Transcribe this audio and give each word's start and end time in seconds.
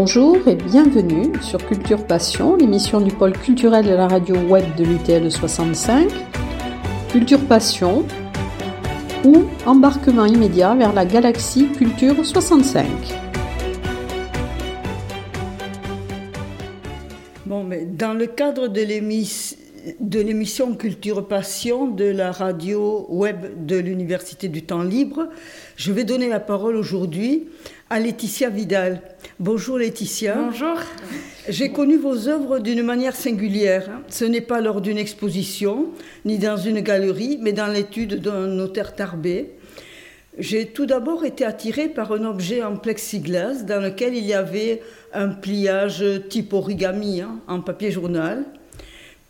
Bonjour 0.00 0.46
et 0.46 0.54
bienvenue 0.54 1.32
sur 1.42 1.58
Culture 1.66 2.06
Passion, 2.06 2.54
l'émission 2.54 3.00
du 3.00 3.10
pôle 3.10 3.32
culturel 3.32 3.84
de 3.84 3.90
la 3.90 4.06
radio 4.06 4.36
web 4.36 4.64
de 4.76 4.84
l'UTL 4.84 5.28
65. 5.28 6.08
Culture 7.10 7.44
Passion 7.48 8.06
ou 9.24 9.46
embarquement 9.66 10.24
immédiat 10.24 10.76
vers 10.76 10.92
la 10.92 11.04
galaxie 11.04 11.66
Culture 11.72 12.24
65. 12.24 12.86
Bon, 17.46 17.64
mais 17.64 17.84
dans 17.84 18.14
le 18.14 18.28
cadre 18.28 18.68
de 18.68 18.80
l'émission 18.82 19.58
de 20.00 20.20
l'émission 20.20 20.74
Culture 20.74 21.26
Passion 21.26 21.86
de 21.86 22.04
la 22.04 22.32
radio 22.32 23.06
web 23.08 23.64
de 23.64 23.76
l'Université 23.76 24.48
du 24.48 24.62
Temps 24.62 24.82
Libre. 24.82 25.28
Je 25.76 25.92
vais 25.92 26.04
donner 26.04 26.28
la 26.28 26.40
parole 26.40 26.76
aujourd'hui 26.76 27.48
à 27.90 28.00
Laetitia 28.00 28.50
Vidal. 28.50 29.00
Bonjour 29.40 29.78
Laetitia. 29.78 30.34
Bonjour. 30.34 30.76
J'ai 31.48 31.72
connu 31.72 31.96
vos 31.96 32.28
œuvres 32.28 32.58
d'une 32.58 32.82
manière 32.82 33.16
singulière. 33.16 33.88
Ce 34.08 34.26
n'est 34.26 34.42
pas 34.42 34.60
lors 34.60 34.82
d'une 34.82 34.98
exposition, 34.98 35.86
ni 36.26 36.38
dans 36.38 36.58
une 36.58 36.80
galerie, 36.80 37.38
mais 37.40 37.52
dans 37.54 37.66
l'étude 37.66 38.20
d'un 38.20 38.46
notaire 38.46 38.94
tarbé. 38.94 39.52
J'ai 40.36 40.66
tout 40.66 40.84
d'abord 40.84 41.24
été 41.24 41.46
attirée 41.46 41.88
par 41.88 42.12
un 42.12 42.26
objet 42.26 42.62
en 42.62 42.76
plexiglas 42.76 43.62
dans 43.62 43.82
lequel 43.82 44.14
il 44.14 44.24
y 44.24 44.34
avait 44.34 44.82
un 45.14 45.28
pliage 45.28 46.04
type 46.28 46.52
origami 46.52 47.22
hein, 47.22 47.40
en 47.48 47.60
papier 47.60 47.90
journal. 47.90 48.44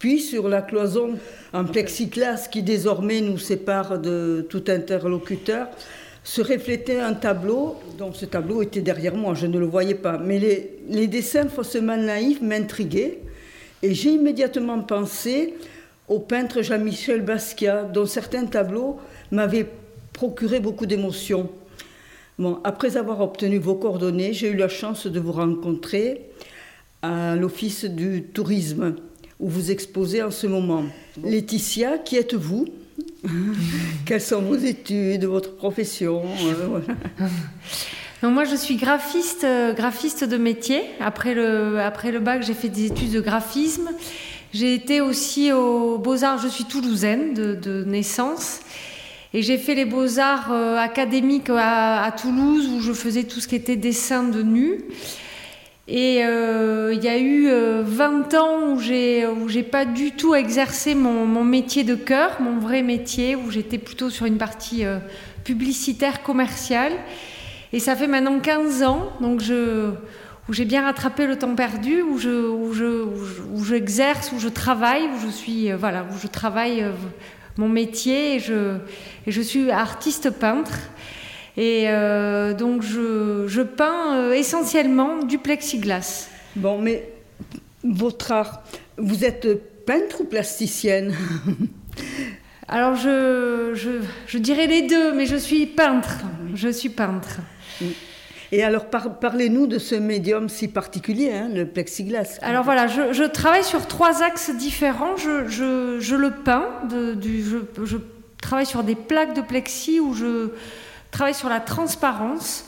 Puis 0.01 0.21
sur 0.21 0.49
la 0.49 0.63
cloison 0.63 1.15
en 1.53 1.65
plexiglas 1.65 2.49
qui 2.51 2.63
désormais 2.63 3.21
nous 3.21 3.39
sépare 3.39 4.01
de 4.01 4.47
tout 4.49 4.65
interlocuteur, 4.69 5.69
se 6.29 6.43
reflétait 6.43 7.01
un 7.01 7.15
tableau, 7.15 7.77
donc 7.97 8.15
ce 8.15 8.27
tableau 8.27 8.61
était 8.61 8.83
derrière 8.83 9.15
moi, 9.15 9.33
je 9.33 9.47
ne 9.47 9.59
le 9.59 9.65
voyais 9.65 9.95
pas, 9.95 10.19
mais 10.19 10.39
les, 10.39 10.79
les 10.91 11.07
dessins 11.07 11.49
faussement 11.49 11.97
naïfs 11.97 12.43
m'intriguaient, 12.43 13.21
et 13.83 13.95
j'ai 13.95 14.11
immédiatement 14.11 14.81
pensé 14.81 15.55
au 16.07 16.19
peintre 16.19 16.61
Jean-Michel 16.61 17.23
Basquiat, 17.23 17.85
dont 17.85 18.05
certains 18.05 18.45
tableaux 18.45 18.99
m'avaient 19.33 19.69
procuré 20.13 20.61
beaucoup 20.61 20.85
d'émotions. 20.85 21.49
Bon, 22.39 22.59
après 22.63 22.99
avoir 22.99 23.23
obtenu 23.23 23.57
vos 23.57 23.77
coordonnées, 23.77 24.35
j'ai 24.35 24.51
eu 24.51 24.57
la 24.57 24.69
chance 24.69 25.07
de 25.07 25.19
vous 25.19 25.33
rencontrer 25.33 26.27
à 27.01 27.37
l'Office 27.37 27.87
du 27.87 28.23
tourisme, 28.23 28.97
où 29.41 29.49
vous 29.49 29.71
exposez 29.71 30.23
en 30.23 30.31
ce 30.31 30.47
moment. 30.47 30.85
Laetitia, 31.25 31.97
qui 31.97 32.17
êtes-vous? 32.17 32.67
Quelles 34.07 34.21
sont 34.21 34.43
vos 34.43 34.57
études, 34.57 35.25
votre 35.25 35.57
profession 35.57 36.23
euh, 36.45 36.81
moi, 38.29 38.45
je 38.45 38.57
suis 38.57 38.77
graphiste, 38.77 39.45
euh, 39.45 39.73
graphiste 39.73 40.25
de 40.25 40.37
métier. 40.37 40.83
Après 41.01 41.35
le, 41.35 41.81
après 41.81 42.13
le 42.13 42.21
bac, 42.21 42.43
j'ai 42.43 42.55
fait 42.55 42.69
des 42.69 42.87
études 42.87 43.13
de 43.13 43.21
graphisme. 43.21 43.91
J'ai 44.53 44.75
été 44.75 45.01
aussi 45.01 45.53
aux 45.53 45.99
Beaux-Arts, 45.99 46.39
je 46.39 46.49
suis 46.49 46.65
toulousaine 46.65 47.35
de, 47.35 47.85
naissance. 47.85 48.61
Et 49.35 49.43
j'ai 49.43 49.59
fait 49.59 49.75
les 49.75 49.85
Beaux-Arts 49.85 50.53
euh, 50.53 50.79
académiques 50.79 51.51
à, 51.51 52.11
Toulouse, 52.19 52.67
où 52.69 52.81
je 52.81 52.93
faisais 52.93 53.25
tout 53.25 53.41
ce 53.41 53.49
qui 53.49 53.57
était 53.57 53.77
dessin 53.77 54.23
de 54.23 54.43
nu. 54.43 54.81
Et 55.91 56.23
euh, 56.23 56.93
il 56.95 57.03
y 57.03 57.09
a 57.09 57.19
eu 57.19 57.49
20 57.49 58.35
euh, 58.35 58.39
ans 58.39 58.73
où 58.73 58.79
j'ai 58.79 59.27
où 59.27 59.49
j'ai 59.49 59.63
pas 59.63 59.87
du 59.87 60.13
tout 60.13 60.35
exercé 60.35 60.95
mon, 60.95 61.25
mon, 61.25 61.45
métier 61.45 61.83
de 61.83 61.95
cœur, 61.95 62.43
mon 62.43 62.59
vrai 62.59 62.83
métier, 62.83 63.37
où 63.37 63.51
j'étais 63.51 63.79
plutôt 63.79 64.11
sur 64.11 64.27
une 64.27 64.37
partie 64.37 64.85
euh, 64.85 64.99
publicitaire 65.45 66.23
commerciale. 66.23 66.93
Et 67.73 67.81
ça 67.81 67.97
fait 67.97 68.07
maintenant 68.07 68.39
15 68.39 68.83
ans, 68.83 69.13
donc 69.23 69.41
je 69.41 69.93
où 70.51 70.53
j'ai 70.53 70.67
bien 70.67 70.83
rattrapé 70.83 71.27
le 71.27 71.39
temps 71.39 71.55
perdu, 71.55 72.03
où 72.03 72.19
je 72.19 72.51
où 72.51 72.75
je 72.75 73.05
où 73.55 73.65
j'exerce, 73.65 74.31
où 74.33 74.39
je 74.39 74.49
travaille, 74.49 75.05
où 75.05 75.27
je 75.27 75.31
suis 75.31 75.73
voilà, 75.73 76.05
où 76.13 76.19
je 76.21 76.27
travaille 76.27 76.85
mon 77.57 77.69
métier 77.69 78.41
je 78.41 78.77
et 79.27 79.33
je 79.33 79.41
suis 79.41 79.71
artiste 79.71 80.29
peintre. 80.29 80.81
Et 81.59 81.87
euh, 81.89 82.55
donc 82.55 82.83
je, 82.83 83.63
peins 83.63 84.17
euh, 84.17 84.33
essentiellement 84.33 85.25
du 85.25 85.39
plexiglas. 85.39 86.29
Bon, 86.55 86.81
mais 86.81 87.11
votre 87.83 88.31
art, 88.31 88.63
vous 88.97 89.25
êtes 89.25 89.85
peintre 89.85 90.21
ou 90.21 90.25
plasticienne? 90.25 91.13
Alors 92.69 92.95
je, 92.95 93.73
je, 94.27 94.39
dirais 94.39 94.69
les 94.69 94.83
deux, 94.83 95.13
mais 95.15 95.27
je 95.27 95.35
suis 95.35 95.67
peintre. 95.67 96.19
Je 96.55 96.69
suis 96.69 96.91
peintre. 96.91 97.41
Et 98.53 98.63
alors, 98.63 98.87
parlez-nous 98.87 99.67
de 99.67 99.79
ce 99.79 99.95
médium 99.97 100.49
si 100.49 100.69
particulier, 100.69 101.33
hein, 101.33 101.49
le 101.53 101.67
plexiglas. 101.67 102.39
Alors 102.43 102.63
voilà, 102.63 102.87
je, 102.87 103.25
travaille 103.25 103.65
sur 103.65 103.87
trois 103.87 104.23
axes 104.23 104.55
différents. 104.55 105.17
Je, 105.17 106.15
le 106.15 106.31
peins, 106.31 106.69
de, 106.89 107.15
du, 107.15 107.43
je, 107.43 107.97
travaille 108.41 108.67
sur 108.67 108.85
des 108.85 108.95
plaques 108.95 109.35
de 109.35 109.43
plexi 109.43 109.99
où 109.99 110.15
je, 110.15 110.51
travaille 111.11 111.35
sur 111.35 111.49
la 111.49 111.61
transparence. 111.61 112.65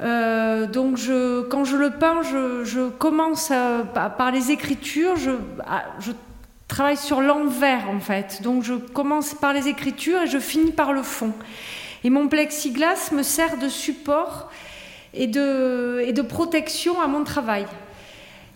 Euh, 0.00 0.66
donc 0.66 0.98
quand 1.50 1.64
je 1.64 1.76
le 1.76 1.90
peins, 1.90 2.22
je, 2.22 2.88
commence 2.88 3.52
par 3.94 4.30
les 4.30 4.50
écritures, 4.50 5.16
je, 5.16 5.32
travaille 6.68 6.96
sur 6.96 7.20
l'envers 7.20 7.88
en 7.88 8.00
fait. 8.00 8.42
Donc 8.42 8.62
je 8.62 8.74
commence 8.74 9.34
par 9.34 9.52
les 9.52 9.68
écritures 9.68 10.22
et 10.22 10.26
je 10.26 10.38
finis 10.38 10.72
par 10.72 10.92
le 10.92 11.02
fond. 11.02 11.32
Et 12.04 12.10
mon 12.10 12.28
plexiglas 12.28 13.10
me 13.12 13.22
sert 13.22 13.58
de 13.58 13.68
support 13.68 14.50
et 15.14 15.26
de, 15.26 16.22
protection 16.22 17.00
à 17.00 17.06
mon 17.06 17.24
travail. 17.24 17.66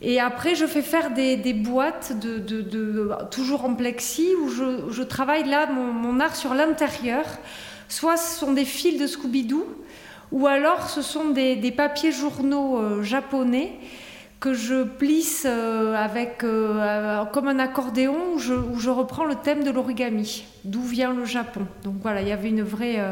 Et 0.03 0.19
après, 0.19 0.55
je 0.55 0.66
fais 0.66 0.83
faire 0.83 1.10
des, 1.10 1.53
boîtes, 1.53 2.19
de, 2.19 3.10
toujours 3.31 3.65
en 3.65 3.75
plexi, 3.75 4.28
où 4.43 4.49
je, 4.49 5.03
travaille 5.03 5.49
là 5.49 5.66
mon 5.66 6.21
art 6.21 6.37
sur 6.37 6.55
l'intérieur 6.55 7.25
Soit 7.91 8.17
ce 8.17 8.39
sont 8.39 8.53
des 8.53 8.65
fils 8.65 9.01
de 9.01 9.09
Scooby-Doo, 9.09 9.67
ou 10.31 10.47
alors 10.47 10.89
ce 10.89 11.03
sont 11.03 11.31
des, 11.31 11.73
papiers 11.77 12.12
journaux 12.12 12.78
euh, 12.78 13.03
japonais 13.03 13.73
que 14.39 14.55
je 14.55 14.84
plisse 14.84 15.43
euh, 15.45 15.97
avec, 15.97 16.45
euh, 16.45 17.25
comme 17.27 17.49
un 17.49 17.59
accordéon 17.59 18.34
où 18.34 18.39
je, 18.39 18.91
reprends 18.91 19.25
le 19.25 19.34
thème 19.34 19.65
de 19.65 19.73
l'origami, 19.73 20.45
d'où 20.65 20.83
vient 20.83 21.12
le 21.12 21.25
Japon. 21.25 21.67
Donc 21.83 21.97
voilà, 22.01 22.23
il 22.23 22.28
y 22.28 22.33
avait 22.33 22.51
une 22.51 22.62
vraie 22.62 23.05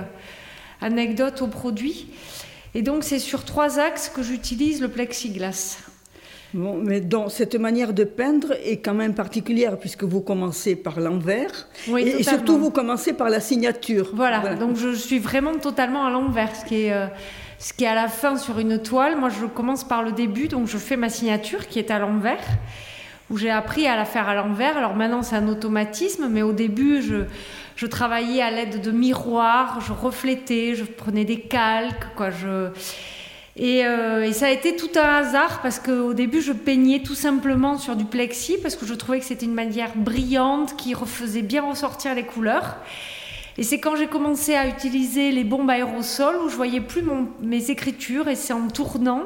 anecdote 0.81 1.43
au 1.43 1.49
produit. 1.49 2.06
Et 2.75 2.83
donc 2.83 3.03
c'est 3.03 3.19
sur 3.19 3.45
trois 3.45 3.81
axes 3.81 4.09
que 4.09 4.22
j'utilise 4.22 4.81
le 4.81 4.89
plexiglas. 4.89 5.78
Bon, 6.54 6.81
mais 6.82 7.00
donc, 7.00 7.31
cette 7.31 7.54
manière 7.56 7.92
de 7.92 8.04
peindre 8.04 8.54
est 8.64 8.78
quand 8.78 8.94
même 8.94 9.14
particulière 9.14 9.78
puisque 9.78 10.04
vous 10.04 10.22
commencez 10.22 10.76
par 10.76 10.98
l'envers 10.98 11.69
et, 11.98 12.22
surtout 12.22 12.56
vous 12.56 12.70
commencez 12.70 13.12
par 13.12 13.28
la 13.28 13.41
signature. 13.41 14.10
Voilà, 14.14 14.54
donc 14.54 14.76
je 14.76 14.94
suis 14.94 15.19
vraiment 15.19 15.56
totalement 15.56 16.06
à 16.06 16.10
l'envers, 16.10 16.56
ce 16.56 16.64
qui 16.64 16.84
est 16.84 16.92
euh, 16.92 17.06
ce 17.59 17.72
qui 17.72 17.84
est 17.84 17.88
à 17.88 17.94
la 17.94 18.09
fin 18.09 18.36
sur 18.36 18.59
une 18.59 18.81
toile. 18.81 19.19
Moi, 19.19 19.28
je 19.28 19.44
commence 19.44 19.84
par 19.84 20.03
le 20.03 20.12
début, 20.12 20.48
donc 20.48 20.69
je 20.69 20.78
fais 20.78 20.97
ma 20.97 21.10
signature 21.10 21.66
qui 21.66 21.78
est 21.78 21.91
à 21.91 21.98
l'envers, 21.98 22.44
où 23.30 23.36
j'ai 23.36 23.50
appris 23.50 23.86
à 23.86 23.97
la 23.97 24.04
faire 24.04 24.28
à 24.28 24.34
l'envers. 24.34 24.76
Alors 24.76 24.94
maintenant, 24.94 25.22
c'est 25.22 25.36
un 25.36 25.48
automatisme, 25.48 26.28
mais 26.30 26.42
au 26.42 26.53
début, 26.53 27.03
je 27.03 27.25
je 27.76 27.86
travaillais 27.86 28.42
à 28.42 28.50
l'aide 28.50 28.80
de 28.80 28.91
miroirs, 28.91 29.80
je 29.86 29.92
reflétais, 29.92 30.75
je 30.75 30.82
prenais 30.82 31.25
des 31.25 31.41
calques, 31.41 32.09
quoi. 32.16 32.30
Je 32.30 32.70
euh, 33.61 34.23
et, 34.23 34.33
ça 34.33 34.47
a 34.47 34.51
été 34.51 34.77
tout 34.77 34.91
un 34.97 35.17
hasard 35.17 35.61
parce 35.63 35.81
qu'au 35.81 36.15
début, 36.15 36.41
je 36.41 36.53
peignais 36.53 37.01
tout 37.01 37.15
simplement 37.15 37.77
sur 37.77 37.97
du 37.97 38.05
plexi 38.05 38.57
parce 38.59 38.77
que 38.77 38.87
je 38.87 38.95
trouvais 38.95 39.19
que 39.19 39.25
c'était 39.25 39.47
une 39.47 39.55
manière 39.55 39.97
brillante 39.97 40.77
qui 40.77 40.95
faisait 40.95 41.43
bien 41.43 41.63
ressortir 41.63 42.15
les 42.15 42.25
couleurs. 42.25 42.77
Et 43.57 43.65
c'est 43.65 43.81
quand 43.81 43.97
j'ai 43.97 44.07
commencé 44.07 44.55
à 44.55 44.69
utiliser 44.69 45.33
les 45.33 45.43
bombes 45.43 45.69
aérosols 45.69 46.37
où 46.45 46.49
je 46.49 46.55
voyais 46.55 46.81
plus 46.81 47.03
mes 47.43 47.71
écritures 47.71 48.28
et 48.28 48.37
c'est 48.37 48.53
en 48.53 48.69
tournant 48.69 49.25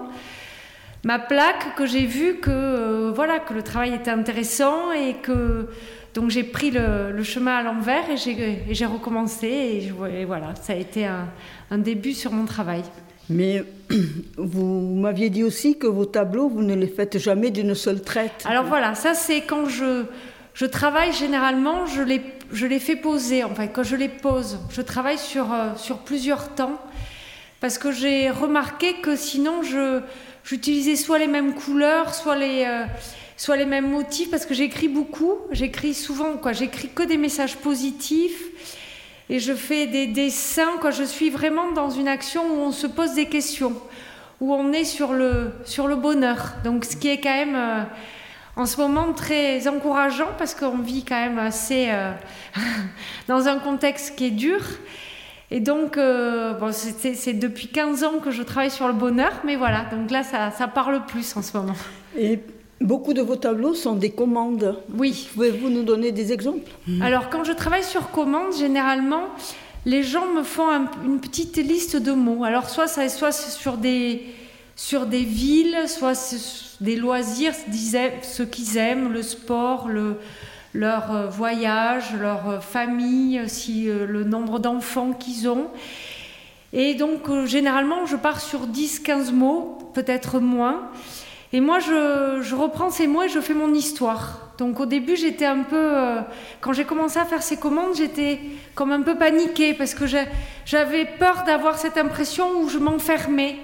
ma 1.04 1.18
plaque 1.18 1.74
que 1.76 1.84
j'ai 1.84 2.06
vu 2.06 2.36
que 2.36 2.50
euh, 2.50 3.12
voilà 3.14 3.40
que 3.40 3.52
le 3.52 3.62
travail 3.62 3.92
était 3.92 4.10
intéressant 4.10 4.92
et 4.92 5.14
que 5.14 5.68
donc 6.14 6.30
j'ai 6.30 6.44
pris 6.44 6.70
le, 6.70 7.22
chemin 7.22 7.56
à 7.56 7.62
l'envers 7.62 8.04
et 8.08 8.16
j'ai 8.70 8.86
recommencé 8.86 9.92
et, 10.08 10.24
voilà 10.24 10.54
ça 10.54 10.72
a 10.72 10.76
été 10.76 11.04
un 11.04 11.78
début 11.78 12.14
sur 12.14 12.32
mon 12.32 12.46
travail. 12.46 12.84
Mais 13.32 13.64
vous 14.36 14.94
m'aviez 14.96 15.30
dit 15.30 15.44
aussi 15.44 15.78
que 15.78 15.86
vos 15.86 16.04
tableaux, 16.04 16.48
vous 16.48 16.62
ne 16.62 16.74
les 16.74 16.86
faites 16.86 17.18
jamais 17.18 17.50
d'une 17.50 17.74
seule 17.74 18.02
traite. 18.02 18.44
Alors 18.44 18.64
voilà, 18.64 18.94
ça 18.94 19.14
c'est 19.14 19.42
quand 19.42 19.66
je, 19.66 20.04
je 20.54 20.66
travaille 20.66 21.12
généralement, 21.12 21.86
je 21.86 22.02
les, 22.02 22.20
je 22.52 22.66
les 22.66 22.78
fais 22.78 22.96
poser. 22.96 23.44
En 23.44 23.54
fait, 23.54 23.68
quand 23.68 23.82
je 23.82 23.96
les 23.96 24.08
pose, 24.08 24.58
je 24.70 24.82
travaille 24.82 25.18
sur, 25.18 25.52
euh, 25.52 25.70
sur 25.76 25.98
plusieurs 25.98 26.54
temps. 26.54 26.78
Parce 27.60 27.78
que 27.78 27.92
j'ai 27.92 28.30
remarqué 28.30 28.94
que 28.94 29.14
sinon, 29.14 29.62
je, 29.62 30.00
j'utilisais 30.44 30.96
soit 30.96 31.18
les 31.18 31.28
mêmes 31.28 31.54
couleurs, 31.54 32.14
soit 32.14 32.36
les, 32.36 32.64
euh, 32.66 32.84
soit 33.36 33.56
les 33.56 33.66
mêmes 33.66 33.88
motifs, 33.88 34.30
parce 34.30 34.46
que 34.46 34.54
j'écris 34.54 34.88
beaucoup. 34.88 35.34
J'écris 35.52 35.94
souvent, 35.94 36.36
quoi. 36.36 36.52
J'écris 36.52 36.88
que 36.92 37.04
des 37.04 37.16
messages 37.18 37.56
positifs 37.56 38.42
et 39.28 39.38
je 39.38 39.52
fais 39.52 39.86
des 39.86 40.06
dessins 40.06 40.78
quand 40.80 40.90
je 40.90 41.04
suis 41.04 41.30
vraiment 41.30 41.72
dans 41.72 41.90
une 41.90 42.08
action 42.08 42.42
où 42.54 42.60
on 42.60 42.72
se 42.72 42.86
pose 42.86 43.14
des 43.14 43.26
questions, 43.26 43.74
où 44.40 44.52
on 44.52 44.72
est 44.72 44.84
sur 44.84 45.12
le, 45.12 45.52
sur 45.64 45.86
le 45.86 45.96
bonheur. 45.96 46.54
Donc 46.64 46.84
ce 46.84 46.96
qui 46.96 47.08
est 47.08 47.20
quand 47.20 47.34
même 47.34 47.54
euh, 47.54 47.82
en 48.56 48.66
ce 48.66 48.80
moment 48.80 49.12
très 49.12 49.66
encourageant 49.68 50.28
parce 50.38 50.54
qu'on 50.54 50.78
vit 50.78 51.04
quand 51.04 51.20
même 51.20 51.38
assez 51.38 51.88
euh, 51.90 52.12
dans 53.28 53.48
un 53.48 53.58
contexte 53.58 54.16
qui 54.16 54.26
est 54.26 54.30
dur. 54.30 54.60
Et 55.50 55.60
donc, 55.60 55.98
euh, 55.98 56.54
bon, 56.54 56.72
c'est 56.72 57.34
depuis 57.34 57.68
15 57.68 58.04
ans 58.04 58.20
que 58.24 58.30
je 58.30 58.42
travaille 58.42 58.70
sur 58.70 58.86
le 58.86 58.94
bonheur, 58.94 59.32
mais 59.44 59.56
voilà, 59.56 59.84
donc 59.92 60.10
là, 60.10 60.22
ça, 60.22 60.50
ça 60.50 60.66
parle 60.66 61.04
plus 61.04 61.36
en 61.36 61.42
ce 61.42 61.54
moment. 61.54 61.74
Beaucoup 62.84 63.14
de 63.14 63.22
vos 63.22 63.36
tableaux 63.36 63.74
sont 63.74 63.94
des 63.94 64.10
commandes. 64.10 64.76
Oui. 64.96 65.28
Pouvez-vous 65.34 65.70
nous 65.70 65.82
donner 65.82 66.12
des 66.12 66.32
exemples? 66.32 66.70
Alors, 67.00 67.30
quand 67.30 67.44
je 67.44 67.52
travaille 67.52 67.84
sur 67.84 68.10
commande, 68.10 68.54
généralement, 68.56 69.24
les 69.84 70.02
gens 70.02 70.26
me 70.26 70.42
font 70.42 70.68
une 71.04 71.20
petite 71.20 71.56
liste 71.56 71.96
de 71.96 72.12
mots. 72.12 72.44
Alors, 72.44 72.68
soit, 72.68 72.86
ça, 72.86 73.08
soit 73.08 73.32
sur 73.32 73.76
des, 73.76 74.22
sur 74.76 75.06
des 75.06 75.22
villes, 75.22 75.76
soit 75.86 76.34
des 76.80 76.96
loisirs, 76.96 77.54
ce 77.54 78.42
qu'ils 78.42 78.76
aiment, 78.76 79.12
le 79.12 79.22
sport, 79.22 79.88
le, 79.88 80.16
leur 80.74 81.14
euh, 81.14 81.26
voyage, 81.28 82.14
leur 82.20 82.48
euh, 82.48 82.60
famille, 82.60 83.42
si, 83.46 83.88
euh, 83.88 84.06
le 84.06 84.24
nombre 84.24 84.58
d'enfants 84.58 85.12
qu'ils 85.12 85.48
ont. 85.48 85.68
Et 86.72 86.94
donc, 86.94 87.30
généralement, 87.44 88.06
je 88.06 88.16
pars 88.16 88.40
sur 88.40 88.66
10-15 88.66 89.30
mots, 89.32 89.78
peut-être 89.92 90.40
moins. 90.40 90.88
Et 91.52 91.60
moi, 91.60 91.78
je, 91.80 92.54
reprends 92.54 92.90
ces 92.90 93.06
mots 93.06 93.22
et 93.22 93.28
je 93.28 93.40
fais 93.40 93.54
mon 93.54 93.74
histoire. 93.74 94.52
Donc, 94.58 94.80
au 94.80 94.86
début, 94.86 95.16
j'étais 95.16 95.44
un 95.44 95.62
peu. 95.62 95.92
quand 96.60 96.72
j'ai 96.72 96.84
commencé 96.84 97.18
à 97.18 97.24
faire 97.24 97.42
ces 97.42 97.58
commandes, 97.58 97.94
j'étais 97.94 98.40
comme 98.74 98.92
un 98.92 99.02
peu 99.02 99.16
paniquée 99.16 99.74
parce 99.74 99.94
que 99.94 100.04
j'avais 100.64 101.04
peur 101.04 101.44
d'avoir 101.44 101.78
cette 101.78 101.98
impression 101.98 102.60
où 102.60 102.68
je 102.68 102.78
m'enfermais. 102.78 103.56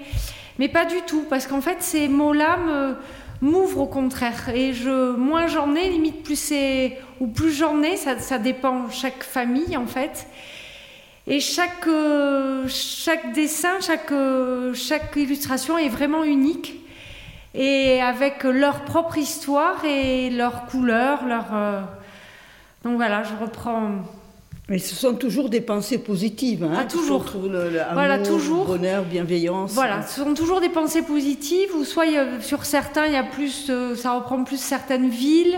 Mais 0.59 0.67
pas 0.67 0.85
du 0.85 1.01
tout, 1.07 1.23
parce 1.29 1.47
qu'en 1.47 1.61
fait, 1.61 1.77
ces 1.79 2.07
mots-là 2.07 2.57
me 2.57 2.95
m'ouvre 3.41 3.81
au 3.81 3.85
contraire. 3.85 4.49
Et 4.53 4.73
moins 5.17 5.47
j'en 5.47 5.75
ai, 5.75 5.89
limite 5.89 6.23
plus 6.23 6.39
c'est, 6.39 6.97
ou 7.19 7.27
plus 7.27 7.51
j'en 7.51 7.81
ai, 7.81 7.97
ça, 7.97 8.19
ça, 8.19 8.37
dépend 8.37 8.89
chaque 8.89 9.23
famille 9.23 9.77
en 9.77 9.87
fait. 9.87 10.27
Et 11.27 11.39
chaque, 11.39 11.87
euh, 11.87 12.67
dessin, 13.35 13.77
euh, 14.11 14.73
chaque 14.73 15.15
illustration 15.15 15.77
est 15.77 15.89
vraiment 15.89 16.23
unique. 16.23 16.78
Et 17.53 18.01
avec 18.01 18.43
leur 18.43 18.81
propre 18.81 19.17
histoire 19.17 19.83
et 19.85 20.29
leur 20.29 20.65
couleur, 20.67 21.25
leur. 21.25 21.45
Euh, 21.53 21.81
donc 22.83 22.95
voilà, 22.95 23.23
je 23.23 23.33
reprends 23.43 24.03
mais 24.69 24.77
ce 24.77 24.93
sont 24.95 25.15
toujours 25.15 25.49
des 25.49 25.61
pensées 25.61 25.97
positives. 25.97 26.63
Hein, 26.63 26.77
ah, 26.77 26.85
toujours. 26.85 27.25
Le, 27.49 27.81
voilà, 27.93 28.19
toujours. 28.19 28.65
Bonheur, 28.65 29.03
bienveillance. 29.03 29.73
Voilà, 29.73 30.03
ce 30.03 30.21
sont 30.21 30.35
toujours 30.35 30.61
des 30.61 30.69
pensées 30.69 31.01
positives, 31.01 31.75
ou 31.75 31.83
soit 31.83 32.05
sur 32.41 32.65
certains, 32.65 33.07
il 33.07 33.13
y 33.13 33.17
a 33.17 33.23
plus, 33.23 33.65
euh, 33.71 33.95
ça 33.95 34.11
reprend 34.13 34.43
plus 34.43 34.61
certaines 34.61 35.09
villes, 35.09 35.57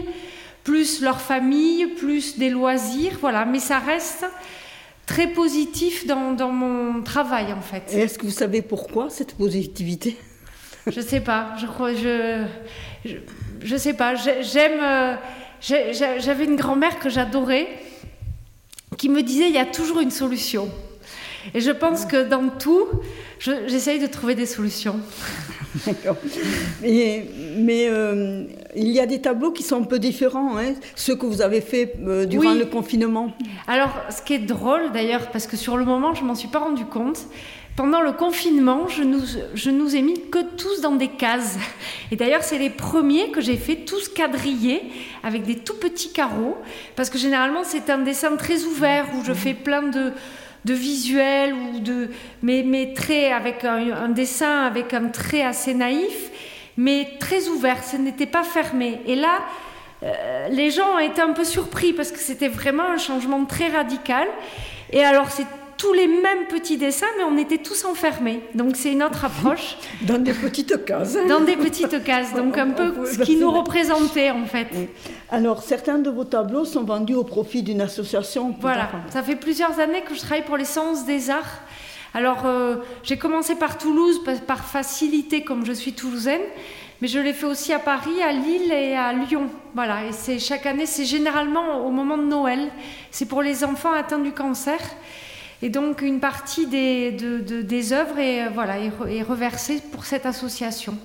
plus 0.64 1.02
leur 1.02 1.20
famille, 1.20 1.88
plus 1.88 2.38
des 2.38 2.50
loisirs, 2.50 3.18
voilà. 3.20 3.44
Mais 3.44 3.60
ça 3.60 3.80
reste 3.80 4.26
très 5.06 5.28
positif 5.28 6.08
dans, 6.08 6.32
dans 6.32 6.52
mon 6.54 7.02
travail, 7.02 7.52
en 7.52 7.62
fait. 7.62 7.94
est-ce 7.94 8.18
que 8.18 8.26
vous 8.26 8.32
savez 8.32 8.62
pourquoi 8.62 9.10
cette 9.10 9.36
positivité? 9.36 10.16
Je 10.88 11.02
sais 11.02 11.22
pas. 11.22 11.54
Je 11.60 11.66
crois, 11.68 11.94
je, 11.94 12.44
je, 13.06 13.18
je 13.64 13.76
sais 13.76 13.94
pas. 13.94 14.16
J'aime. 14.16 14.80
Euh, 14.82 15.16
j'avais 15.62 16.46
une 16.46 16.56
grand-mère 16.56 17.00
que 17.00 17.10
j'adorais 17.10 17.68
qui 18.98 19.10
me 19.10 19.22
disait 19.22 19.48
il 19.48 19.56
y 19.56 19.60
a 19.60 19.66
toujours 19.66 20.00
une 20.00 20.12
solution. 20.12 20.70
Et 21.54 21.62
je 21.62 21.72
pense 21.72 22.06
que 22.06 22.28
dans 22.28 22.50
tout, 22.50 22.88
j'essaye 23.40 24.00
de 24.00 24.08
trouver 24.08 24.36
des 24.36 24.46
solutions. 24.46 25.00
D'accord. 25.86 26.18
Mais, 26.82 27.26
mais 27.58 27.88
euh, 27.90 28.44
il 28.76 28.90
y 28.90 29.00
a 29.00 29.06
des 29.06 29.22
tableaux 29.22 29.52
qui 29.52 29.64
sont 29.64 29.82
un 29.82 29.86
peu 29.86 30.00
différents, 30.00 30.58
hein, 30.58 30.74
ceux 30.96 31.16
que 31.16 31.26
vous 31.26 31.42
avez 31.42 31.62
fait 31.62 31.94
euh, 32.06 32.26
durant 32.26 32.54
le 32.54 32.66
confinement. 32.66 33.34
Alors, 33.68 33.90
ce 34.10 34.22
qui 34.22 34.34
est 34.34 34.40
drôle 34.40 34.92
d'ailleurs, 34.92 35.32
parce 35.32 35.48
que 35.48 35.58
sur 35.58 35.78
le 35.78 35.86
moment, 35.86 36.14
je 36.14 36.24
m'en 36.24 36.36
suis 36.36 36.50
pas 36.50 36.60
rendu 36.60 36.86
compte, 36.86 37.26
pendant 37.76 38.02
le 38.02 38.12
confinement, 38.12 38.88
je 38.88 39.04
nous, 39.04 39.24
je 39.54 39.70
nous 39.70 39.96
ai 39.96 40.02
mis 40.02 40.30
que 40.30 40.40
tous 40.58 40.82
dans 40.82 40.96
des 40.96 41.08
cases. 41.08 41.58
Et 42.12 42.16
d'ailleurs, 42.16 42.44
c'est 42.44 42.58
les 42.58 42.70
premiers 42.70 43.32
que 43.32 43.40
j'ai 43.42 43.58
fait 43.58 43.78
tous 43.78 44.10
quadrillés 44.10 44.84
avec 45.24 45.44
des 45.44 45.56
tout 45.56 45.76
petits 45.76 46.12
carreaux, 46.12 46.58
parce 46.96 47.10
que 47.10 47.18
généralement, 47.18 47.64
c'est 47.64 47.90
un 47.90 48.00
dessin 48.00 48.36
très 48.36 48.64
ouvert 48.64 49.06
où 49.16 49.24
je 49.24 49.34
fais 49.34 49.54
plein 49.54 49.84
de, 49.84 50.12
de 50.66 50.74
visuels 50.74 51.54
ou 51.54 51.80
de 51.80 52.10
mais, 52.44 52.64
mais 52.64 52.94
très 52.94 53.32
avec 53.32 53.64
un, 53.64 54.10
dessin 54.10 54.64
avec 54.64 54.94
un 54.94 55.08
trait 55.08 55.42
assez 55.42 55.74
naïf, 55.74 56.30
mais 56.78 57.08
très 57.20 57.48
ouvert. 57.48 57.84
Ce 57.84 57.96
n'était 57.96 58.26
pas 58.26 58.44
fermé. 58.44 59.00
Et 59.06 59.16
là, 59.16 59.40
euh, 60.04 60.50
les 60.50 60.72
gens 60.72 60.96
ont 60.96 61.00
été 61.00 61.22
un 61.22 61.32
peu 61.32 61.46
surpris 61.46 61.94
parce 61.94 62.12
que 62.12 62.20
c'était 62.20 62.50
vraiment 62.50 62.90
un 62.90 62.98
changement 62.98 63.46
très 63.46 63.70
radical. 63.70 64.28
Et 64.92 65.04
alors, 65.04 65.32
c'est 65.32 65.48
tous 65.82 65.94
les 65.94 66.08
mêmes 66.08 66.46
petits 66.48 66.78
dessins, 66.78 67.08
mais 67.18 67.24
on 67.24 67.38
était 67.40 67.58
tous 67.58 67.86
enfermés. 67.86 68.42
Donc 68.54 68.76
c'est 68.76 68.92
une 68.92 69.02
autre 69.02 69.26
approche. 69.26 69.78
Dans 70.04 70.20
des 70.20 70.34
petites 70.34 70.86
cases. 70.86 71.18
Dans 71.28 71.40
des 71.40 71.56
petites 71.56 72.04
cases, 72.04 72.36
donc 72.36 72.56
un 72.60 72.70
peu 72.70 72.94
ce 73.08 73.20
qui 73.22 73.36
nous 73.36 73.50
représentait 73.50 74.30
en 74.30 74.46
fait. 74.46 74.68
Alors 75.32 75.64
certains 75.64 75.98
de 75.98 76.12
vos 76.12 76.24
tableaux 76.24 76.66
sont 76.66 76.84
vendus 76.84 77.16
au 77.16 77.24
profit 77.24 77.64
d'une 77.64 77.82
association. 77.82 78.56
Voilà, 78.60 78.92
ça 79.10 79.24
fait 79.24 79.36
plusieurs 79.36 79.80
années 79.80 80.02
que 80.02 80.14
je 80.14 80.20
travaille 80.20 80.46
pour 80.46 80.58
les 80.58 80.66
sens 80.66 81.04
des 81.06 81.32
arts. 81.32 81.62
Alors 82.14 82.46
euh, 82.46 82.76
j'ai 83.02 83.18
commencé 83.18 83.56
par 83.56 83.80
Toulouse 83.80 84.22
par 84.46 84.64
facilité 84.64 85.44
comme 85.44 85.66
je 85.66 85.72
suis 85.72 85.94
toulousaine. 85.94 86.42
Mais 87.02 87.08
je 87.08 87.18
l'ai 87.18 87.34
fait 87.34 87.48
aussi 87.48 87.74
à 87.74 87.80
Paris, 87.80 88.22
à 88.22 88.32
Lille 88.32 88.72
et 88.72 88.96
à 88.96 89.12
Lyon. 89.12 89.50
Voilà, 89.74 90.06
et 90.06 90.12
c'est 90.12 90.38
chaque 90.38 90.68
année, 90.68 90.86
c'est 90.86 91.06
généralement 91.06 91.84
au 91.88 91.90
moment 91.90 92.16
de 92.16 92.26
Noël. 92.26 92.70
C'est 93.10 93.26
pour 93.26 93.42
les 93.42 93.64
enfants 93.64 93.92
atteints 93.92 94.20
du 94.20 94.32
cancer. 94.32 94.78
Et 95.64 95.70
donc 95.70 96.02
une 96.02 96.20
partie 96.20 96.66
des, 96.68 97.12
des 97.12 97.94
œuvres 97.94 98.18
est, 98.18 98.46
euh, 98.46 98.50
voilà, 98.54 98.80
est, 98.80 99.22
reversée 99.22 99.80
pour 99.92 100.06
cette 100.06 100.26
association. 100.26 100.98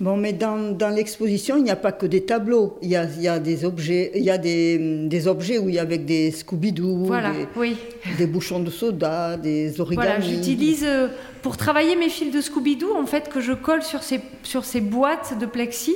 Bon, 0.00 0.16
mais 0.16 0.32
dans, 0.32 0.72
dans 0.72 0.88
l'exposition, 0.88 1.56
il 1.56 1.62
n'y 1.62 1.70
a 1.70 1.76
pas 1.76 1.92
que 1.92 2.06
des 2.06 2.22
tableaux. 2.22 2.76
Il 2.82 2.88
y 2.88 2.96
a, 2.96 3.04
il 3.04 3.22
y 3.22 3.28
a 3.28 3.38
des 3.38 3.64
objets, 3.64 4.10
il 4.16 4.24
y 4.24 4.30
a 4.30 4.38
des, 4.38 5.06
des 5.06 5.28
objets 5.28 5.58
où 5.58 5.68
il 5.68 5.76
y 5.76 5.78
a 5.78 5.82
avec 5.82 6.04
des 6.04 6.32
Scooby-Doo, 6.32 7.04
voilà, 7.04 7.30
des, 7.30 7.46
oui. 7.54 7.76
des, 8.18 8.26
bouchons 8.26 8.58
de 8.58 8.70
soda, 8.70 9.36
des 9.36 9.80
origamis. 9.80 10.04
Voilà, 10.04 10.20
j'utilise 10.20 10.82
euh, 10.84 11.06
pour 11.40 11.56
travailler 11.56 11.94
mes 11.94 12.08
fils 12.08 12.34
de 12.34 12.40
Scooby-Doo, 12.40 12.96
en 12.96 13.06
fait, 13.06 13.28
que 13.28 13.40
je 13.40 13.52
colle 13.52 13.84
sur 13.84 14.02
ces, 14.02 14.20
sur 14.42 14.64
ces 14.64 14.80
boîtes 14.80 15.38
de 15.38 15.46
plexi. 15.46 15.94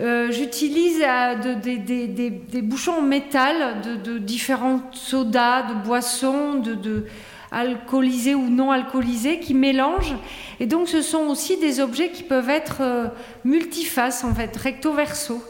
Euh, 0.00 0.30
j'utilise 0.30 1.02
euh, 1.06 1.54
des, 1.56 2.62
bouchons 2.62 2.98
en 2.98 3.02
métal 3.02 3.82
de, 4.02 4.18
différents 4.18 4.80
sodas, 4.92 5.62
de 5.62 5.74
boissons, 5.84 6.54
de, 6.54 7.04
alcoolisés 7.50 8.34
ou 8.34 8.48
non 8.48 8.70
alcoolisés, 8.70 9.40
qui 9.40 9.52
mélangent. 9.52 10.16
Et 10.58 10.66
donc, 10.66 10.88
ce 10.88 11.02
sont 11.02 11.26
aussi 11.26 11.58
des 11.58 11.80
objets 11.80 12.10
qui 12.10 12.22
peuvent 12.22 12.48
être 12.48 12.78
euh, 12.80 13.06
multifaces, 13.44 14.24
en 14.24 14.34
fait, 14.34 14.56
recto-verso. 14.56 15.42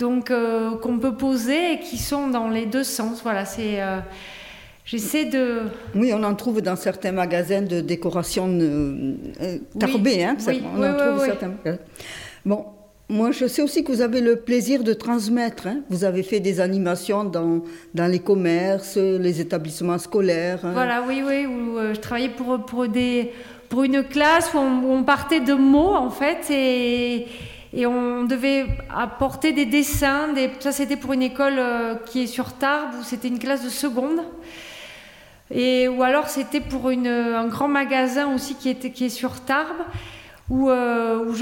Donc, 0.00 0.32
qu'on 0.82 0.98
peut 0.98 1.14
poser 1.14 1.74
et 1.74 1.78
qui 1.78 1.98
sont 1.98 2.26
dans 2.26 2.48
les 2.48 2.66
deux 2.66 2.82
sens. 2.82 3.22
Voilà, 3.22 3.44
c'est. 3.44 3.78
J'essaie 4.84 5.26
de. 5.26 5.60
Oui, 5.94 6.10
on 6.12 6.24
en 6.24 6.34
trouve 6.34 6.60
dans 6.62 6.74
certains 6.74 7.12
magasins 7.12 7.62
de 7.62 7.80
décoration 7.80 8.46
tarbée. 9.78 10.24
hein, 10.24 10.36
oui, 10.48 10.62
on 10.76 10.82
en 10.82 10.96
trouve 10.96 11.24
certains. 11.24 11.52
Bon, 12.44 12.66
moi, 13.08 13.32
je 13.32 13.46
sais 13.46 13.60
aussi 13.60 13.84
que 13.84 13.92
vous 13.92 14.00
avez 14.00 14.22
le 14.22 14.36
plaisir 14.36 14.82
de 14.82 14.94
transmettre. 14.94 15.66
Hein. 15.66 15.80
Vous 15.90 16.04
avez 16.04 16.22
fait 16.22 16.40
des 16.40 16.58
animations 16.60 17.24
dans, 17.24 17.62
dans 17.92 18.10
les 18.10 18.18
commerces, 18.18 18.96
les 18.96 19.42
établissements 19.42 19.98
scolaires. 19.98 20.60
Hein. 20.64 20.72
Voilà, 20.72 21.02
oui, 21.06 21.22
oui, 21.24 21.44
où 21.44 21.76
euh, 21.76 21.92
je 21.92 22.00
travaillais 22.00 22.30
pour, 22.30 22.64
pour, 22.64 22.88
des, 22.88 23.30
pour 23.68 23.84
une 23.84 24.04
classe 24.04 24.54
où 24.54 24.58
on, 24.58 25.02
partait 25.04 25.40
de 25.40 25.52
mots, 25.52 25.94
en 25.94 26.08
fait, 26.08 26.50
et, 26.50 27.26
et, 27.74 27.84
on 27.84 28.24
devait 28.24 28.64
apporter 28.88 29.52
des 29.52 29.66
dessins. 29.66 30.32
Des, 30.32 30.50
ça, 30.60 30.72
c'était 30.72 30.96
pour 30.96 31.12
une 31.12 31.22
école 31.22 31.58
euh, 31.58 31.96
qui 32.06 32.22
est 32.22 32.26
sur 32.26 32.54
Tarbes, 32.54 32.94
où 32.98 33.04
c'était 33.04 33.28
une 33.28 33.38
classe 33.38 33.62
de 33.62 33.70
seconde. 33.70 34.20
Et, 35.54 35.88
ou 35.88 36.02
alors, 36.02 36.28
c'était 36.28 36.62
pour 36.62 36.88
une, 36.88 37.06
un 37.06 37.48
grand 37.48 37.68
magasin 37.68 38.34
aussi 38.34 38.54
qui, 38.54 38.70
était, 38.70 38.90
qui 38.90 39.04
est 39.04 39.10
sur 39.10 39.40
Tarbes 39.40 39.84
où, 40.50 40.70
euh, 40.70 41.24
où 41.26 41.34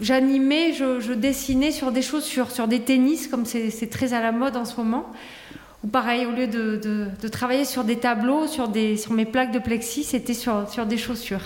j'animais, 0.00 0.72
je, 0.72 1.12
dessinais 1.12 1.70
sur 1.70 1.92
des 1.92 2.02
chaussures, 2.02 2.50
sur 2.50 2.68
des 2.68 2.80
tennis, 2.80 3.28
comme 3.28 3.44
c'est 3.44 3.90
très 3.90 4.12
à 4.12 4.20
la 4.20 4.32
mode 4.32 4.56
en 4.56 4.64
ce 4.64 4.76
moment. 4.76 5.06
Ou 5.84 5.88
pareil, 5.88 6.26
au 6.26 6.32
lieu 6.32 6.48
de, 6.48 6.76
de, 6.76 7.06
de 7.20 7.28
travailler 7.28 7.64
sur 7.64 7.84
des 7.84 7.96
tableaux, 7.96 8.48
sur, 8.48 8.68
des, 8.68 8.96
sur 8.96 9.12
mes 9.12 9.24
plaques 9.24 9.52
de 9.52 9.60
plexi, 9.60 10.02
c'était 10.02 10.34
sur, 10.34 10.68
sur 10.68 10.86
des 10.86 10.98
chaussures. 10.98 11.42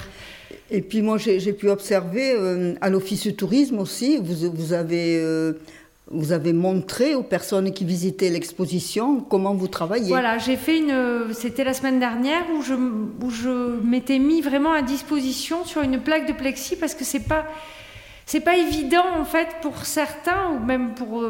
Et 0.70 0.80
puis 0.80 1.02
moi, 1.02 1.18
j'ai 1.18 1.52
pu 1.52 1.68
observer 1.68 2.32
euh, 2.34 2.74
à 2.80 2.88
l'Office 2.88 3.22
du 3.22 3.34
tourisme 3.34 3.78
aussi, 3.78 4.16
vous, 4.16 4.50
vous 4.50 4.72
avez 4.72 5.18
euh, 5.18 5.52
vous 6.12 6.32
avez 6.32 6.52
montré 6.52 7.14
aux 7.14 7.22
personnes 7.22 7.72
qui 7.72 7.84
visitaient 7.84 8.28
l'exposition 8.28 9.20
comment 9.20 9.54
vous 9.54 9.68
travaillez. 9.68 10.08
Voilà, 10.08 10.38
j'ai 10.38 10.56
fait 10.56 10.78
une. 10.78 11.32
C'était 11.32 11.64
la 11.64 11.74
semaine 11.74 11.98
dernière 11.98 12.44
où 12.54 12.62
je, 13.30 13.80
m'étais 13.82 14.18
mis 14.18 14.42
vraiment 14.42 14.72
à 14.72 14.82
disposition 14.82 15.64
sur 15.64 15.82
une 15.82 16.00
plaque 16.00 16.26
de 16.26 16.32
plexi 16.32 16.76
parce 16.76 16.94
que 16.94 17.04
c'est 17.04 17.26
pas. 17.26 17.46
C'est 18.24 18.40
pas 18.40 18.56
évident 18.56 19.04
en 19.18 19.24
fait 19.24 19.48
pour 19.62 19.84
certains 19.84 20.50
ou 20.50 20.64
même 20.64 20.94
pour, 20.94 21.24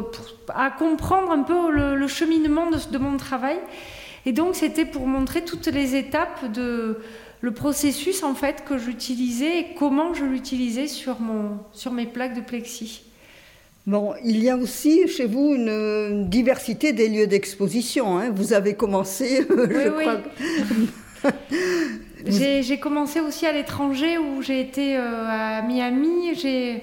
à 0.53 0.69
comprendre 0.69 1.31
un 1.31 1.41
peu 1.41 1.71
le, 1.71 2.07
cheminement 2.07 2.69
de, 2.69 2.77
de, 2.91 2.97
mon 2.99 3.17
travail. 3.17 3.57
Et 4.27 4.31
donc 4.31 4.53
c'était 4.53 4.85
pour 4.85 5.07
montrer 5.07 5.43
toutes 5.43 5.65
les 5.67 5.95
étapes 5.95 6.51
de 6.51 6.99
le 7.41 7.51
processus 7.51 8.23
en 8.23 8.35
fait 8.35 8.63
que 8.63 8.77
j'utilisais 8.77 9.59
et 9.59 9.67
comment 9.77 10.13
je 10.13 10.23
l'utilisais 10.23 10.87
sur 10.87 11.19
mon 11.19 11.57
sur 11.71 11.91
mes 11.91 12.05
plaques 12.05 12.35
de 12.35 12.41
plexi. 12.41 13.01
Bon, 13.85 14.13
il 14.23 14.41
y 14.41 14.49
a 14.49 14.55
aussi 14.55 15.09
chez 15.09 15.25
vous 15.25 15.53
une 15.55 16.29
diversité 16.29 16.93
des 16.93 17.09
lieux 17.09 17.27
d'exposition. 17.27 18.17
Hein. 18.17 18.29
Vous 18.33 18.53
avez 18.53 18.75
commencé, 18.75 19.45
je 19.49 19.89
crois. 19.89 21.31
j'ai 22.25 22.79
commencé 22.79 23.19
aussi 23.19 23.45
à 23.45 23.51
l'étranger 23.51 24.17
où 24.17 24.41
j'ai 24.41 24.61
été 24.61 24.95
euh, 24.95 25.25
à 25.27 25.61
Miami. 25.63 26.33
J'ai 26.35 26.81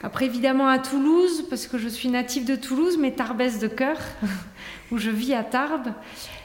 après 0.00 0.26
évidemment 0.26 0.68
à 0.68 0.78
Toulouse 0.78 1.44
parce 1.50 1.66
que 1.66 1.76
je 1.76 1.88
suis 1.88 2.08
native 2.08 2.44
de 2.44 2.54
Toulouse, 2.54 2.98
mais 3.00 3.10
Tarbès 3.10 3.58
de 3.58 3.66
cœur, 3.66 3.98
où 4.92 4.98
je 4.98 5.10
vis 5.10 5.34
à 5.34 5.42
Tarbes. 5.42 5.92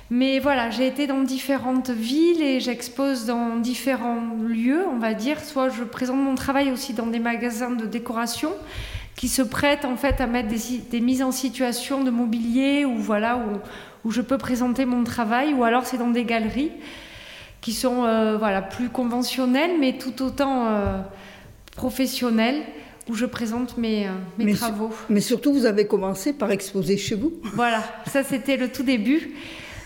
Mais 0.09 0.39
voilà, 0.39 0.71
j'ai 0.71 0.87
été 0.87 1.05
dans 1.05 1.21
différentes 1.21 1.91
villes 1.91 2.41
et 2.41 2.59
j'expose 2.59 3.25
dans 3.25 3.57
différents 3.57 4.21
lieux, 4.43 4.85
on 4.91 4.97
va 4.97 5.13
dire. 5.13 5.39
Soit 5.39 5.69
je 5.69 5.83
présente 5.83 6.17
mon 6.17 6.33
travail 6.33 6.71
aussi 6.71 6.93
dans 6.93 7.07
des 7.07 7.19
magasins 7.19 7.71
de 7.71 7.85
décoration 7.85 8.51
qui 9.15 9.27
se 9.27 9.41
prêtent 9.41 9.85
en 9.85 9.95
fait 9.95 10.21
à 10.21 10.27
mettre 10.27 10.49
des, 10.89 11.01
mises 11.01 11.21
en 11.21 11.31
situation 11.31 12.03
de 12.03 12.09
mobilier 12.09 12.85
ou 12.85 12.97
voilà 12.97 13.37
où, 13.37 13.59
où, 14.07 14.11
je 14.11 14.21
peux 14.21 14.37
présenter 14.37 14.85
mon 14.85 15.03
travail 15.03 15.53
ou 15.53 15.63
alors 15.63 15.85
c'est 15.85 15.97
dans 15.97 16.09
des 16.09 16.25
galeries 16.25 16.71
qui 17.61 17.73
sont 17.73 18.03
euh, 18.03 18.37
voilà 18.37 18.61
plus 18.61 18.89
conventionnelles 18.89 19.73
mais 19.79 19.97
tout 19.97 20.21
autant 20.21 20.67
euh, 20.67 20.99
professionnelles 21.75 22.61
où 23.09 23.15
je 23.15 23.25
présente 23.25 23.77
mes, 23.77 24.07
euh, 24.07 24.11
mes 24.37 24.53
travaux. 24.53 24.91
mais 25.09 25.19
surtout 25.19 25.53
vous 25.53 25.65
avez 25.65 25.85
commencé 25.85 26.33
par 26.33 26.51
exposer 26.51 26.97
chez 26.97 27.15
vous. 27.15 27.33
Voilà, 27.53 27.83
ça 28.07 28.23
c'était 28.23 28.57
le 28.57 28.69
tout 28.69 28.83
début 28.83 29.35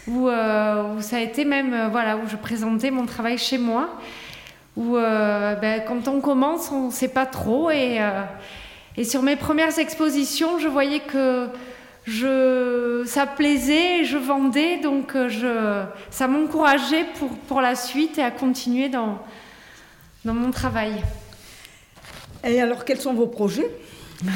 où, 0.07 0.27
où, 0.29 1.01
ça 1.01 1.17
a 1.17 1.19
été 1.19 1.43
même 1.43 1.89
voilà 1.91 2.15
où 2.15 2.27
je 2.29 2.37
présentais 2.37 2.91
mon 2.91 3.05
travail 3.05 3.37
chez 3.37 3.57
moi 3.57 3.89
où 4.77 4.93
ben, 4.93 5.83
quand 5.85 6.07
on 6.07 6.21
commence 6.21 6.71
on 6.71 6.87
ne 6.87 6.91
sait 6.91 7.09
pas 7.09 7.25
trop 7.25 7.69
et 7.69 7.99
et 8.97 9.03
sur 9.03 9.21
mes 9.21 9.35
premières 9.35 9.77
expositions, 9.77 10.57
je 10.59 10.67
voyais 10.67 10.99
que 10.99 11.47
je, 12.05 13.03
ça 13.05 13.27
plaisait, 13.27 14.03
je 14.05 14.17
vendais, 14.17 14.77
donc 14.77 15.15
euh, 15.15 15.29
je, 15.29 15.83
ça 16.09 16.27
m'encourageait 16.27 17.05
pour, 17.19 17.29
pour 17.29 17.61
la 17.61 17.75
suite 17.75 18.17
et 18.17 18.23
à 18.23 18.31
continuer 18.31 18.89
dans, 18.89 19.19
dans 20.25 20.33
mon 20.33 20.49
travail. 20.51 20.95
Et 22.43 22.59
alors, 22.59 22.85
quels 22.85 22.99
sont 22.99 23.13
vos 23.13 23.27
projets? 23.27 23.69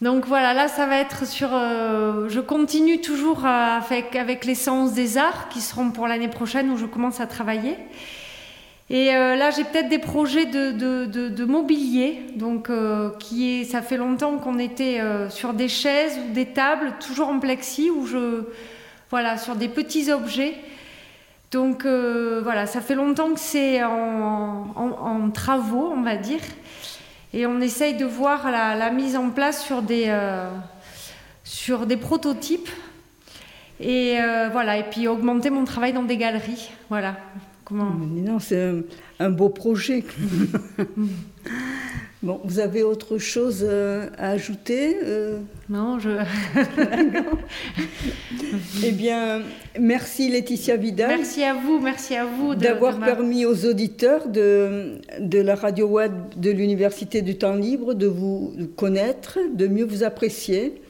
Donc 0.00 0.26
voilà, 0.26 0.54
là, 0.54 0.68
ça 0.68 0.86
va 0.86 1.00
être 1.00 1.26
sur. 1.26 1.48
Euh, 1.52 2.28
je 2.28 2.38
continue 2.38 3.00
toujours 3.00 3.44
avec, 3.44 4.14
avec 4.14 4.44
les 4.44 4.54
séances 4.54 4.92
des 4.92 5.18
arts 5.18 5.48
qui 5.48 5.60
seront 5.60 5.90
pour 5.90 6.06
l'année 6.06 6.28
prochaine 6.28 6.70
où 6.70 6.76
je 6.76 6.86
commence 6.86 7.18
à 7.18 7.26
travailler. 7.26 7.76
Et 8.90 9.14
euh, 9.14 9.36
là, 9.36 9.50
j'ai 9.50 9.64
peut-être 9.64 9.90
des 9.90 9.98
projets 9.98 10.46
de, 10.46 11.44
mobilier. 11.44 12.22
Donc, 12.36 12.70
euh, 12.70 13.10
qui 13.18 13.60
est, 13.60 13.64
ça 13.64 13.82
fait 13.82 13.98
longtemps 13.98 14.38
qu'on 14.38 14.58
était 14.58 15.00
euh, 15.00 15.28
sur 15.28 15.52
des 15.52 15.68
chaises 15.68 16.18
ou 16.18 16.32
des 16.32 16.46
tables, 16.46 16.94
toujours 16.98 17.28
en 17.28 17.38
plexi, 17.38 17.90
où 17.90 18.06
je, 18.06 18.44
voilà, 19.10 19.36
sur 19.36 19.56
des 19.56 19.68
petits 19.68 20.10
objets. 20.10 20.54
Donc, 21.50 21.84
voilà, 21.84 22.66
ça 22.66 22.80
fait 22.80 22.94
longtemps 22.94 23.32
que 23.32 23.40
c'est 23.40 23.82
en, 23.82 24.66
en, 24.76 25.30
travaux, 25.30 25.92
on 25.94 26.02
va 26.02 26.16
dire. 26.16 26.40
Et 27.32 27.46
on 27.46 27.60
essaye 27.60 27.94
de 27.94 28.04
voir 28.04 28.50
la, 28.50 28.74
la 28.74 28.90
mise 28.90 29.16
en 29.16 29.30
place 29.30 29.64
sur 29.64 29.80
des, 29.80 30.14
sur 31.44 31.86
des 31.86 31.96
prototypes. 31.96 32.68
Et 33.80 34.18
voilà, 34.52 34.76
et 34.76 34.82
puis 34.90 35.08
augmenter 35.08 35.48
mon 35.48 35.64
travail 35.64 35.94
dans 35.94 36.02
des 36.02 36.18
galeries. 36.18 36.70
Voilà. 36.90 37.14
Non, 37.70 38.38
c'est 38.38 38.72
un, 39.18 39.30
beau 39.30 39.50
projet. 39.50 40.02
bon, 42.22 42.40
vous 42.44 42.60
avez 42.60 42.82
autre 42.82 43.18
chose 43.18 43.64
euh, 43.68 44.08
à 44.16 44.30
ajouter 44.30 44.96
euh? 45.04 45.38
Non, 45.68 45.98
je. 45.98 46.10
eh 48.84 48.92
bien, 48.92 49.42
merci 49.78 50.30
Laetitia 50.30 50.76
Vidal. 50.76 51.08
Merci 51.08 51.44
à 51.44 51.54
vous, 51.54 51.78
merci 51.78 52.16
à 52.16 52.24
vous 52.24 52.54
d'avoir 52.54 52.98
permis 52.98 53.44
aux 53.44 53.66
auditeurs 53.66 54.28
de, 54.28 54.98
de 55.20 55.38
la 55.38 55.54
radio 55.54 55.86
web 55.86 56.12
de 56.36 56.50
l'Université 56.50 57.20
du 57.20 57.36
Temps 57.36 57.56
Libre 57.56 57.94
de 57.94 58.06
vous 58.06 58.54
connaître, 58.76 59.38
de 59.54 59.66
mieux 59.66 59.84
vous 59.84 60.04
apprécier. 60.04 60.80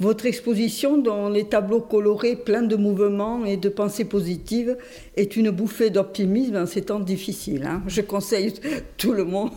Votre 0.00 0.26
exposition, 0.26 0.98
dont 0.98 1.28
les 1.28 1.44
tableaux 1.44 1.80
colorés 1.80 2.34
pleins 2.34 2.62
de 2.62 2.74
mouvements 2.74 3.44
et 3.44 3.56
de 3.56 3.68
pensées 3.68 4.04
positives, 4.04 4.76
est 5.16 5.36
une 5.36 5.50
bouffée 5.50 5.90
d'optimisme 5.90 6.56
en 6.56 6.66
ces 6.66 6.82
temps 6.82 6.98
difficiles. 6.98 7.64
Hein. 7.64 7.82
Je 7.86 8.00
conseille 8.00 8.54
tout 8.96 9.12
le 9.12 9.24
monde 9.24 9.50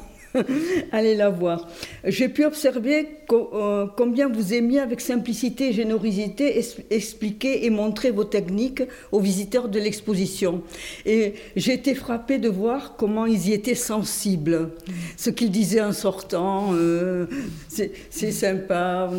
Allez 0.92 1.16
la 1.16 1.30
voir. 1.30 1.68
J'ai 2.06 2.30
pu 2.30 2.46
observer 2.46 3.08
euh, 3.32 3.88
combien 3.96 4.30
vous 4.30 4.54
aimiez 4.54 4.80
avec 4.80 5.02
simplicité 5.02 5.70
et 5.70 5.74
générosité 5.74 6.64
expliquer 6.90 7.66
et 7.66 7.70
montrer 7.70 8.12
vos 8.12 8.24
techniques 8.24 8.84
aux 9.12 9.20
visiteurs 9.20 9.68
de 9.68 9.80
l'exposition. 9.80 10.62
Et 11.06 11.34
j'ai 11.56 11.74
été 11.74 11.96
frappée 11.96 12.38
de 12.40 12.50
voir 12.50 12.96
comment 12.98 13.26
ils 13.26 13.50
y 13.50 13.54
étaient 13.54 13.76
sensibles. 13.76 14.72
Ce 15.18 15.30
qu'ils 15.30 15.52
disaient 15.52 15.82
en 15.82 15.94
sortant, 15.94 16.74
euh, 16.74 17.26
c'est 17.68 18.32
sympa. 18.32 19.10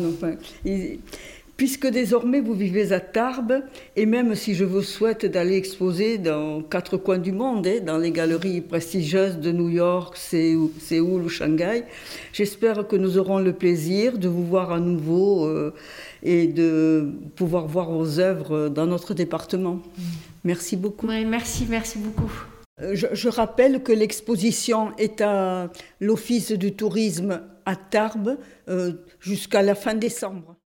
Puisque 1.59 1.87
désormais 1.87 2.39
vous 2.39 2.53
vivez 2.53 2.93
à 2.93 3.01
Tarbes, 3.01 3.63
et 3.97 4.05
même 4.05 4.33
si 4.33 4.55
je 4.55 4.63
vous 4.63 4.81
souhaite 4.81 5.25
d'aller 5.25 5.57
exposer 5.57 6.17
dans 6.17 6.61
quatre 6.61 6.95
coins 6.95 7.17
du 7.17 7.33
monde, 7.33 7.67
hein, 7.67 7.81
dans 7.85 7.97
les 7.97 8.11
galeries 8.11 8.61
prestigieuses 8.61 9.39
de 9.39 9.51
New 9.51 9.67
York, 9.67 10.15
Séoul, 10.15 10.71
ou 11.21 11.27
Shanghai, 11.27 11.83
j'espère 12.31 12.87
que 12.87 12.95
nous 12.95 13.17
aurons 13.17 13.39
le 13.39 13.51
plaisir 13.51 14.17
de 14.17 14.29
vous 14.29 14.45
voir 14.45 14.71
à 14.71 14.79
nouveau 14.79 15.47
euh, 15.47 15.73
et 16.23 16.47
de 16.47 17.11
pouvoir 17.35 17.67
voir 17.67 17.91
vos 17.91 18.19
œuvres 18.21 18.69
dans 18.69 18.85
notre 18.85 19.13
département. 19.13 19.81
Merci 20.45 20.77
beaucoup. 20.77 21.09
Oui, 21.09 21.25
merci, 21.25 21.67
merci 21.69 21.97
beaucoup. 21.97 22.31
Euh, 22.81 22.95
je, 22.95 23.27
rappelle 23.27 23.83
que 23.83 23.91
l'exposition 23.91 24.95
est 24.97 25.19
à 25.19 25.69
l'Office 25.99 26.53
du 26.53 26.71
tourisme 26.71 27.41
à 27.65 27.75
Tarbes 27.75 28.37
euh, 28.69 28.93
jusqu'à 29.19 29.61
la 29.61 29.75
fin 29.75 29.93
décembre. 29.93 30.55